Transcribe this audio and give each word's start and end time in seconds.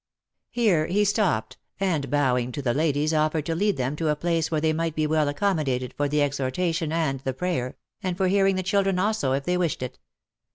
Here 0.49 0.87
he 0.87 1.05
stopped, 1.05 1.57
and 1.79 2.09
bowing 2.09 2.51
to 2.53 2.63
the 2.63 2.73
ladies 2.73 3.13
offered 3.13 3.45
to 3.45 3.53
lead 3.53 3.77
them 3.77 3.95
to 3.97 4.09
a 4.09 4.15
place 4.15 4.49
where 4.49 4.59
they 4.59 4.73
might 4.73 4.95
be 4.95 5.05
well 5.05 5.27
accommodated 5.27 5.93
for 5.93 6.07
the 6.09 6.23
exhortation 6.23 6.91
and 6.91 7.21
and 7.23 7.37
prayer, 7.37 7.77
and 8.01 8.17
for 8.17 8.27
hearing 8.27 8.55
the 8.55 8.63
children 8.63 8.97
also, 8.97 9.33
if 9.33 9.43
they 9.45 9.57
wished 9.57 9.83
it. 9.83 9.99